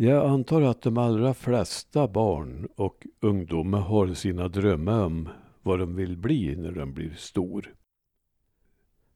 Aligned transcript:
Jag 0.00 0.26
antar 0.26 0.62
att 0.62 0.82
de 0.82 0.98
allra 0.98 1.34
flesta 1.34 2.08
barn 2.08 2.68
och 2.76 3.06
ungdomar 3.20 3.80
har 3.80 4.14
sina 4.14 4.48
drömmar 4.48 5.04
om 5.04 5.28
vad 5.62 5.78
de 5.78 5.96
vill 5.96 6.16
bli 6.16 6.56
när 6.56 6.72
de 6.72 6.94
blir 6.94 7.14
stor. 7.16 7.74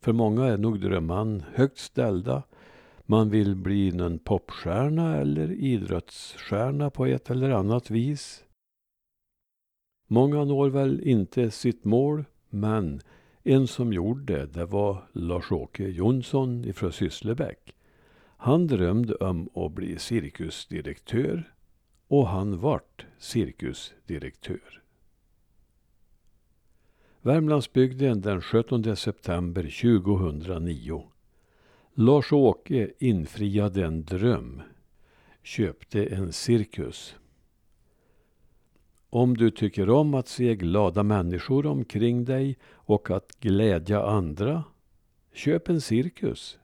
För 0.00 0.12
många 0.12 0.44
är 0.44 0.58
nog 0.58 0.80
drömmarna 0.80 1.44
högt 1.54 1.78
ställda. 1.78 2.42
Man 3.02 3.30
vill 3.30 3.56
bli 3.56 3.92
någon 3.92 4.18
popstjärna 4.18 5.16
eller 5.16 5.52
idrottsstjärna 5.52 6.90
på 6.90 7.06
ett 7.06 7.30
eller 7.30 7.50
annat 7.50 7.90
vis. 7.90 8.44
Många 10.06 10.44
når 10.44 10.70
väl 10.70 11.00
inte 11.00 11.50
sitt 11.50 11.84
mål, 11.84 12.24
men 12.50 13.00
en 13.42 13.66
som 13.66 13.92
gjorde 13.92 14.36
det, 14.36 14.46
det 14.46 14.66
var 14.66 15.08
Lars-Åke 15.12 15.88
Jonsson 15.88 16.64
ifrån 16.64 16.92
Sysslebäck. 16.92 17.74
Han 18.44 18.66
drömde 18.66 19.14
om 19.14 19.48
att 19.54 19.72
bli 19.72 19.98
cirkusdirektör 19.98 21.54
och 22.08 22.28
han 22.28 22.58
vart 22.58 23.06
cirkusdirektör. 23.18 24.82
Värmlandsbygden 27.20 28.20
den 28.20 28.42
17 28.42 28.96
september 28.96 29.62
2009. 29.62 31.04
Lars-Åke 31.94 32.92
infriade 32.98 33.84
en 33.86 34.04
dröm. 34.04 34.62
Köpte 35.42 36.04
en 36.04 36.32
cirkus. 36.32 37.16
Om 39.10 39.36
du 39.36 39.50
tycker 39.50 39.90
om 39.90 40.14
att 40.14 40.28
se 40.28 40.56
glada 40.56 41.02
människor 41.02 41.66
omkring 41.66 42.24
dig 42.24 42.58
och 42.64 43.10
att 43.10 43.40
glädja 43.40 44.02
andra, 44.02 44.64
köp 45.32 45.68
en 45.68 45.80
cirkus. 45.80 46.58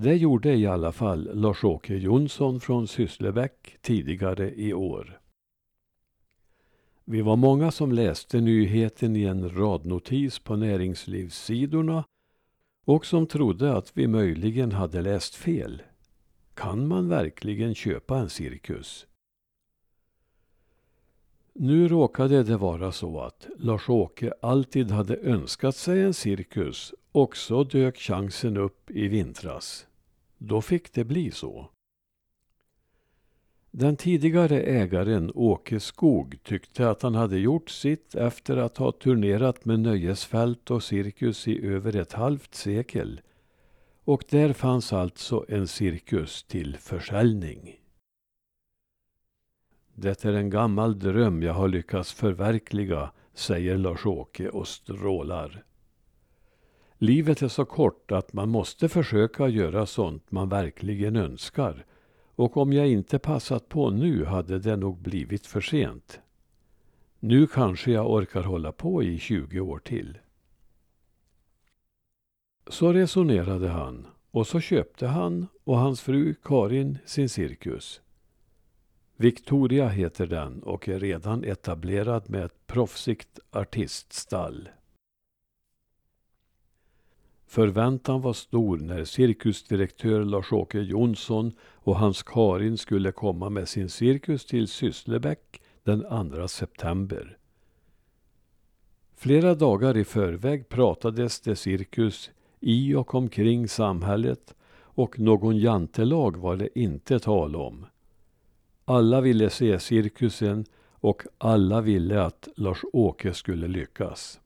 Det 0.00 0.16
gjorde 0.16 0.54
i 0.54 0.66
alla 0.66 0.92
fall 0.92 1.30
Lars-Åke 1.34 1.94
Jonsson 1.94 2.60
från 2.60 2.88
Sysslebäck 2.88 3.76
tidigare 3.80 4.54
i 4.54 4.74
år. 4.74 5.20
Vi 7.04 7.22
var 7.22 7.36
många 7.36 7.70
som 7.70 7.92
läste 7.92 8.40
nyheten 8.40 9.16
i 9.16 9.24
en 9.24 9.50
radnotis 9.56 10.38
på 10.38 10.56
näringslivssidorna 10.56 12.04
och 12.84 13.06
som 13.06 13.26
trodde 13.26 13.76
att 13.76 13.92
vi 13.94 14.06
möjligen 14.06 14.72
hade 14.72 15.02
läst 15.02 15.34
fel. 15.34 15.82
Kan 16.54 16.88
man 16.88 17.08
verkligen 17.08 17.74
köpa 17.74 18.18
en 18.18 18.30
cirkus? 18.30 19.06
Nu 21.52 21.88
råkade 21.88 22.42
det 22.42 22.56
vara 22.56 22.92
så 22.92 23.20
att 23.20 23.48
Lars-Åke 23.58 24.32
alltid 24.42 24.90
hade 24.90 25.16
önskat 25.16 25.76
sig 25.76 26.02
en 26.02 26.14
cirkus 26.14 26.94
och 27.12 27.36
så 27.36 27.64
dök 27.64 27.98
chansen 27.98 28.56
upp 28.56 28.90
i 28.90 29.08
vintras. 29.08 29.86
Då 30.38 30.62
fick 30.62 30.92
det 30.92 31.04
bli 31.04 31.30
så. 31.30 31.70
Den 33.70 33.96
tidigare 33.96 34.60
ägaren 34.60 35.32
Åke 35.34 35.80
Skog 35.80 36.38
tyckte 36.42 36.90
att 36.90 37.02
han 37.02 37.14
hade 37.14 37.38
gjort 37.38 37.70
sitt 37.70 38.14
efter 38.14 38.56
att 38.56 38.76
ha 38.76 38.92
turnerat 38.92 39.64
med 39.64 39.80
nöjesfält 39.80 40.70
och 40.70 40.82
cirkus 40.82 41.48
i 41.48 41.66
över 41.66 41.96
ett 41.96 42.12
halvt 42.12 42.54
sekel. 42.54 43.20
Och 44.04 44.24
där 44.28 44.52
fanns 44.52 44.92
alltså 44.92 45.44
en 45.48 45.68
cirkus 45.68 46.42
till 46.42 46.76
försäljning. 46.76 47.76
Det 49.94 50.24
är 50.24 50.32
en 50.32 50.50
gammal 50.50 50.98
dröm 50.98 51.42
jag 51.42 51.54
har 51.54 51.68
lyckats 51.68 52.12
förverkliga, 52.12 53.12
säger 53.34 53.78
Lars-Åke 53.78 54.48
och 54.48 54.68
strålar. 54.68 55.64
Livet 57.00 57.42
är 57.42 57.48
så 57.48 57.64
kort 57.64 58.12
att 58.12 58.32
man 58.32 58.48
måste 58.48 58.88
försöka 58.88 59.48
göra 59.48 59.86
sånt 59.86 60.30
man 60.30 60.48
verkligen 60.48 61.16
önskar. 61.16 61.84
Och 62.34 62.56
om 62.56 62.72
jag 62.72 62.88
inte 62.88 63.18
passat 63.18 63.68
på 63.68 63.90
nu 63.90 64.24
hade 64.24 64.58
det 64.58 64.76
nog 64.76 64.98
blivit 64.98 65.46
för 65.46 65.60
sent. 65.60 66.20
Nu 67.20 67.46
kanske 67.46 67.90
jag 67.92 68.10
orkar 68.10 68.42
hålla 68.42 68.72
på 68.72 69.02
i 69.02 69.18
20 69.18 69.60
år 69.60 69.78
till. 69.78 70.18
Så 72.66 72.92
resonerade 72.92 73.68
han 73.68 74.06
och 74.30 74.46
så 74.46 74.60
köpte 74.60 75.06
han 75.06 75.46
och 75.64 75.78
hans 75.78 76.00
fru 76.00 76.34
Karin 76.42 76.98
sin 77.04 77.28
cirkus. 77.28 78.00
Victoria 79.16 79.88
heter 79.88 80.26
den 80.26 80.62
och 80.62 80.88
är 80.88 81.00
redan 81.00 81.44
etablerad 81.44 82.30
med 82.30 82.44
ett 82.44 82.66
proffsigt 82.66 83.38
artiststall. 83.50 84.68
Förväntan 87.48 88.20
var 88.20 88.32
stor 88.32 88.78
när 88.78 89.04
cirkusdirektör 89.04 90.24
Lars-Åke 90.24 90.78
Jonsson 90.78 91.52
och 91.60 91.96
hans 91.96 92.22
Karin 92.22 92.78
skulle 92.78 93.12
komma 93.12 93.50
med 93.50 93.68
sin 93.68 93.88
cirkus 93.88 94.46
till 94.46 94.68
Sysslebäck 94.68 95.62
den 95.82 96.30
2 96.30 96.48
september. 96.48 97.38
Flera 99.16 99.54
dagar 99.54 99.96
i 99.96 100.04
förväg 100.04 100.68
pratades 100.68 101.40
det 101.40 101.56
cirkus 101.56 102.30
i 102.60 102.94
och 102.94 103.14
omkring 103.14 103.68
samhället 103.68 104.54
och 104.80 105.18
någon 105.18 105.56
jantelag 105.56 106.36
var 106.36 106.56
det 106.56 106.78
inte 106.78 107.18
tal 107.18 107.56
om. 107.56 107.86
Alla 108.84 109.20
ville 109.20 109.50
se 109.50 109.78
cirkusen 109.78 110.64
och 110.90 111.22
alla 111.38 111.80
ville 111.80 112.22
att 112.22 112.48
Lars-Åke 112.56 113.34
skulle 113.34 113.68
lyckas. 113.68 114.40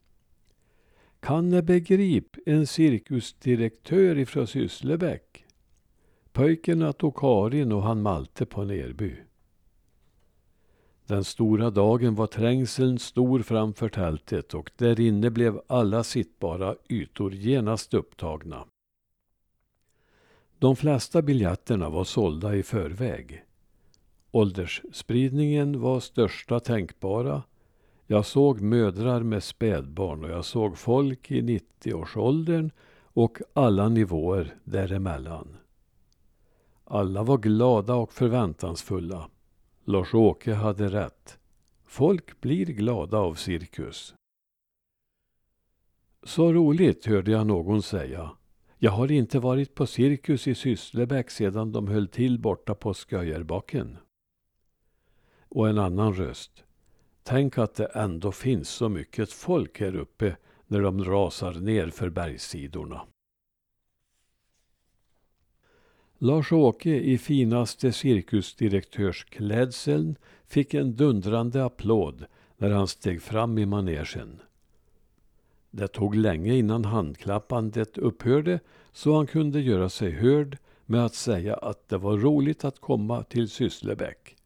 Kan 1.22 1.48
ni 1.48 1.62
begrip 1.62 2.36
en 2.46 2.66
cirkusdirektör 2.66 4.18
ifrån 4.18 4.46
Sysslebäck? 4.46 5.44
Pojkarna 6.32 6.92
tog 6.92 7.16
Karin 7.16 7.72
och 7.72 7.82
han 7.82 8.02
Malte 8.02 8.46
på 8.46 8.64
Nerby. 8.64 9.16
Den 11.06 11.24
stora 11.24 11.70
dagen 11.70 12.14
var 12.14 12.26
trängseln 12.26 12.98
stor 12.98 13.42
framför 13.42 13.88
tältet 13.88 14.54
och 14.54 14.70
där 14.76 15.00
inne 15.00 15.30
blev 15.30 15.60
alla 15.66 16.04
sittbara 16.04 16.76
ytor 16.88 17.34
genast 17.34 17.94
upptagna. 17.94 18.66
De 20.58 20.76
flesta 20.76 21.22
biljetterna 21.22 21.90
var 21.90 22.04
sålda 22.04 22.56
i 22.56 22.62
förväg. 22.62 23.44
Åldersspridningen 24.30 25.80
var 25.80 26.00
största 26.00 26.60
tänkbara. 26.60 27.42
Jag 28.06 28.26
såg 28.26 28.60
mödrar 28.60 29.22
med 29.22 29.42
spädbarn 29.42 30.24
och 30.24 30.30
jag 30.30 30.44
såg 30.44 30.78
folk 30.78 31.30
i 31.30 31.40
90-årsåldern 31.40 32.70
och 33.04 33.38
alla 33.52 33.88
nivåer 33.88 34.54
däremellan. 34.64 35.56
Alla 36.84 37.22
var 37.22 37.38
glada 37.38 37.94
och 37.94 38.12
förväntansfulla. 38.12 39.30
Lars-Åke 39.84 40.54
hade 40.54 40.88
rätt. 40.88 41.38
Folk 41.84 42.40
blir 42.40 42.66
glada 42.66 43.18
av 43.18 43.34
cirkus. 43.34 44.14
Så 46.22 46.52
roligt, 46.52 47.06
hörde 47.06 47.30
jag 47.30 47.46
någon 47.46 47.82
säga. 47.82 48.30
Jag 48.78 48.92
har 48.92 49.12
inte 49.12 49.38
varit 49.38 49.74
på 49.74 49.86
cirkus 49.86 50.46
i 50.46 50.54
Sysslebäck 50.54 51.30
sedan 51.30 51.72
de 51.72 51.88
höll 51.88 52.08
till 52.08 52.38
borta 52.38 52.74
på 52.74 52.94
Sköjerbacken. 52.94 53.96
Och 55.48 55.68
en 55.68 55.78
annan 55.78 56.14
röst. 56.14 56.64
Tänk 57.22 57.58
att 57.58 57.74
det 57.74 57.86
ändå 57.86 58.32
finns 58.32 58.68
så 58.68 58.88
mycket 58.88 59.32
folk 59.32 59.80
här 59.80 59.96
uppe 59.96 60.36
när 60.66 60.80
de 60.80 61.04
rasar 61.04 61.54
ner 61.54 61.88
för 61.88 62.10
bergssidorna. 62.10 63.02
Lars-Åke 66.18 66.90
i 66.90 67.18
finaste 67.18 67.92
cirkusdirektörsklädseln 67.92 70.16
fick 70.46 70.74
en 70.74 70.96
dundrande 70.96 71.64
applåd 71.64 72.24
när 72.56 72.70
han 72.70 72.88
steg 72.88 73.22
fram 73.22 73.58
i 73.58 73.66
manegen. 73.66 74.40
Det 75.70 75.88
tog 75.88 76.14
länge 76.14 76.54
innan 76.54 76.84
handklappandet 76.84 77.98
upphörde 77.98 78.60
så 78.92 79.16
han 79.16 79.26
kunde 79.26 79.60
göra 79.60 79.88
sig 79.88 80.10
hörd 80.10 80.58
med 80.86 81.04
att 81.04 81.14
säga 81.14 81.56
att 81.56 81.88
det 81.88 81.98
var 81.98 82.16
roligt 82.16 82.64
att 82.64 82.80
komma 82.80 83.22
till 83.22 83.48
Sysslebäck. 83.48 84.36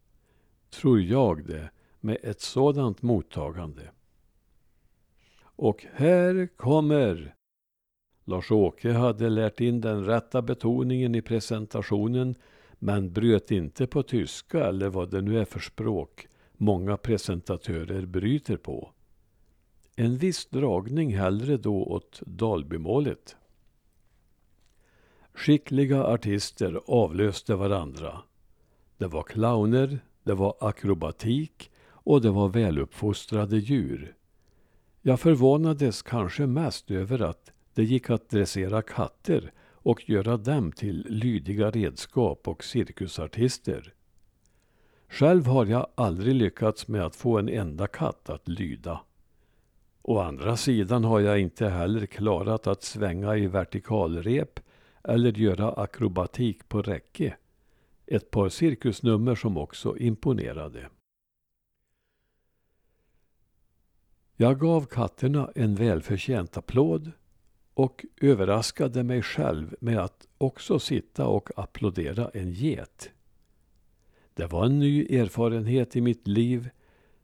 Tror 0.69 1.01
jag 1.01 1.47
det, 1.47 1.69
med 1.99 2.17
ett 2.23 2.41
sådant 2.41 3.01
mottagande. 3.01 3.91
Och 5.41 5.85
här 5.93 6.47
kommer 6.57 7.35
Lars-Åke 8.25 8.91
hade 8.91 9.29
lärt 9.29 9.59
in 9.59 9.81
den 9.81 10.05
rätta 10.05 10.41
betoningen 10.41 11.15
i 11.15 11.21
presentationen 11.21 12.35
men 12.79 13.13
bröt 13.13 13.51
inte 13.51 13.87
på 13.87 14.03
tyska 14.03 14.67
eller 14.67 14.89
vad 14.89 15.11
det 15.11 15.21
nu 15.21 15.39
är 15.39 15.45
för 15.45 15.59
språk 15.59 16.27
många 16.57 16.97
presentatörer 16.97 18.05
bryter 18.05 18.57
på. 18.57 18.91
En 19.95 20.17
viss 20.17 20.45
dragning 20.45 21.17
hellre 21.17 21.57
då 21.57 21.83
åt 21.83 22.21
Dalbymålet. 22.25 23.35
Skickliga 25.33 26.03
artister 26.03 26.81
avlöste 26.87 27.55
varandra. 27.55 28.21
Det 28.97 29.07
var 29.07 29.23
clowner, 29.23 29.99
det 30.23 30.33
var 30.33 30.55
akrobatik 30.59 31.71
och 32.07 32.21
det 32.21 32.29
var 32.29 32.49
väluppfostrade 32.49 33.57
djur. 33.57 34.15
Jag 35.01 35.19
förvånades 35.19 36.01
kanske 36.01 36.47
mest 36.47 36.91
över 36.91 37.21
att 37.21 37.51
det 37.73 37.83
gick 37.83 38.09
att 38.09 38.29
dressera 38.29 38.81
katter 38.81 39.51
och 39.69 40.09
göra 40.09 40.37
dem 40.37 40.71
till 40.71 41.05
lydiga 41.09 41.71
redskap 41.71 42.47
och 42.47 42.63
cirkusartister. 42.63 43.93
Själv 45.09 45.45
har 45.45 45.65
jag 45.65 45.87
aldrig 45.95 46.35
lyckats 46.35 46.87
med 46.87 47.05
att 47.05 47.15
få 47.15 47.37
en 47.37 47.49
enda 47.49 47.87
katt 47.87 48.29
att 48.29 48.47
lyda. 48.47 48.99
Å 50.01 50.19
andra 50.19 50.57
sidan 50.57 51.03
har 51.03 51.19
jag 51.19 51.39
inte 51.39 51.67
heller 51.67 52.05
klarat 52.05 52.67
att 52.67 52.83
svänga 52.83 53.37
i 53.37 53.47
vertikalrep 53.47 54.59
eller 55.03 55.31
göra 55.31 55.71
akrobatik 55.71 56.69
på 56.69 56.81
räcke. 56.81 57.35
Ett 58.05 58.31
par 58.31 58.49
cirkusnummer 58.49 59.35
som 59.35 59.57
också 59.57 59.97
imponerade. 59.97 60.89
Jag 64.39 64.59
gav 64.59 64.85
katterna 64.85 65.51
en 65.55 65.75
välförtjänt 65.75 66.57
applåd 66.57 67.11
och 67.73 68.05
överraskade 68.21 69.03
mig 69.03 69.21
själv 69.21 69.75
med 69.79 69.99
att 69.99 70.27
också 70.37 70.79
sitta 70.79 71.27
och 71.27 71.49
applådera 71.55 72.29
en 72.33 72.51
get. 72.51 73.09
Det 74.33 74.45
var 74.45 74.65
en 74.65 74.79
ny 74.79 75.05
erfarenhet 75.05 75.95
i 75.95 76.01
mitt 76.01 76.27
liv 76.27 76.69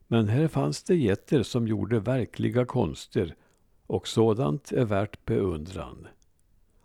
men 0.06 0.28
här 0.28 0.48
fanns 0.48 0.82
det 0.82 0.96
getter 0.96 1.42
som 1.42 1.68
gjorde 1.68 2.00
verkliga 2.00 2.64
konster 2.64 3.34
och 3.86 4.08
sådant 4.08 4.72
är 4.72 4.84
värt 4.84 5.24
beundran. 5.24 6.06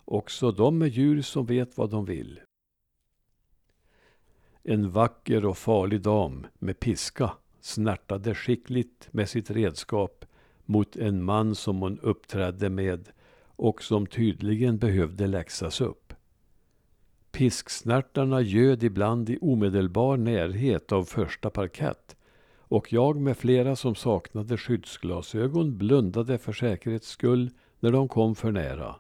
Också 0.06 0.52
de 0.52 0.82
är 0.82 0.88
djur 0.88 1.22
som 1.22 1.46
vet 1.46 1.78
vad 1.78 1.90
de 1.90 2.06
vill. 2.06 2.40
En 4.64 4.92
vacker 4.92 5.46
och 5.46 5.58
farlig 5.58 6.02
dam 6.02 6.48
med 6.60 6.80
piska 6.80 7.32
snärtade 7.62 8.36
skickligt 8.36 9.08
med 9.12 9.30
sitt 9.30 9.52
redskap 9.52 10.26
mot 10.66 10.96
en 10.96 11.24
man 11.24 11.56
som 11.56 11.82
hon 11.82 12.00
uppträdde 12.00 12.70
med 12.70 13.10
och 13.42 13.84
som 13.84 14.08
tydligen 14.08 14.78
behövde 14.78 15.28
läxas 15.28 15.82
upp. 15.82 16.14
Pisksnärtarna 17.32 18.42
göd 18.42 18.84
ibland 18.84 19.30
i 19.30 19.38
omedelbar 19.42 20.18
närhet 20.18 20.92
av 20.92 21.04
första 21.04 21.50
parkett 21.50 22.16
och 22.70 22.94
jag 22.94 23.22
med 23.22 23.38
flera 23.38 23.76
som 23.76 23.96
saknade 23.96 24.58
skyddsglasögon 24.58 25.78
blundade 25.78 26.38
för 26.38 26.54
säkerhets 26.54 27.10
skull 27.10 27.50
när 27.80 27.92
de 27.92 28.08
kom 28.08 28.36
för 28.36 28.52
nära. 28.52 28.96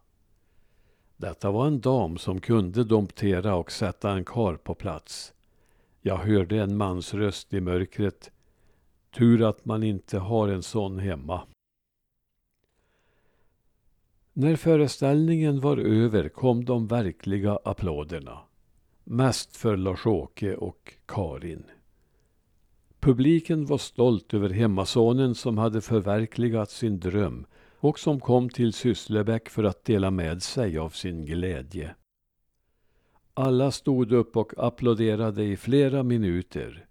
Detta 1.17 1.51
var 1.51 1.67
en 1.67 1.79
dam 1.81 2.17
som 2.17 2.41
kunde 2.41 2.83
domptera 2.83 3.55
och 3.55 3.71
sätta 3.71 4.11
en 4.11 4.25
kar 4.25 4.55
på 4.55 4.75
plats. 4.75 5.33
Jag 6.01 6.17
hörde 6.17 6.61
en 6.61 6.77
mans 6.77 7.13
röst 7.13 7.53
i 7.53 7.61
mörkret. 7.61 8.31
Tur 9.11 9.49
att 9.49 9.65
man 9.65 9.83
inte 9.83 10.17
har 10.17 10.47
en 10.47 10.63
sån 10.63 10.99
hemma. 10.99 11.41
När 14.33 14.55
föreställningen 14.55 15.59
var 15.59 15.77
över 15.77 16.29
kom 16.29 16.65
de 16.65 16.87
verkliga 16.87 17.59
applåderna. 17.63 18.39
Mest 19.03 19.57
för 19.57 19.77
Lars-Åke 19.77 20.55
och 20.55 20.93
Karin. 21.05 21.63
Publiken 22.99 23.65
var 23.65 23.77
stolt 23.77 24.33
över 24.33 24.49
hemmasonen 24.49 25.35
som 25.35 25.57
hade 25.57 25.81
förverkligat 25.81 26.71
sin 26.71 26.99
dröm 26.99 27.45
och 27.79 27.99
som 27.99 28.19
kom 28.19 28.49
till 28.49 28.73
Sysslebäck 28.73 29.49
för 29.49 29.63
att 29.63 29.85
dela 29.85 30.11
med 30.11 30.43
sig 30.43 30.77
av 30.77 30.89
sin 30.89 31.25
glädje. 31.25 31.95
Alla 33.33 33.71
stod 33.71 34.11
upp 34.11 34.37
och 34.37 34.53
applåderade 34.57 35.43
i 35.43 35.57
flera 35.57 36.03
minuter. 36.03 36.88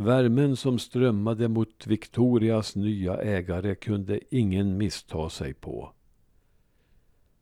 Värmen 0.00 0.56
som 0.56 0.78
strömmade 0.78 1.48
mot 1.48 1.86
Victorias 1.86 2.76
nya 2.76 3.16
ägare 3.16 3.74
kunde 3.74 4.20
ingen 4.30 4.76
missta 4.76 5.30
sig 5.30 5.54
på. 5.54 5.92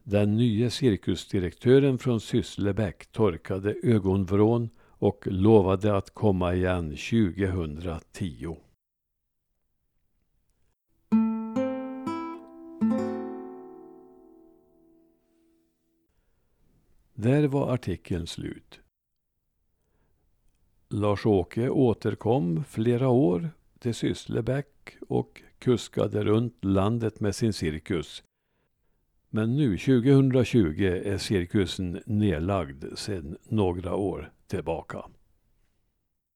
Den 0.03 0.37
nye 0.37 0.71
cirkusdirektören 0.71 1.99
från 1.99 2.21
Sysslebäck 2.21 3.07
torkade 3.07 3.75
ögonvrån 3.83 4.71
och 4.79 5.27
lovade 5.27 5.97
att 5.97 6.11
komma 6.11 6.55
igen 6.55 6.91
2010. 6.91 8.57
Där 17.15 17.49
var 17.49 17.75
artikeln 17.75 18.27
slut. 18.27 18.81
Lars-Åke 20.89 21.69
återkom 21.71 22.65
flera 22.65 23.09
år 23.09 23.51
till 23.79 23.95
Sysslebäck 23.95 24.97
och 25.09 25.43
kuskade 25.59 26.25
runt 26.25 26.65
landet 26.65 27.21
med 27.21 27.35
sin 27.35 27.53
cirkus. 27.53 28.23
Men 29.31 29.57
nu, 29.57 29.79
2020, 29.79 31.01
är 31.05 31.19
cirkusen 31.19 32.03
nedlagd 32.07 32.85
sedan 32.99 33.37
några 33.49 33.95
år 33.95 34.33
tillbaka. 34.47 35.05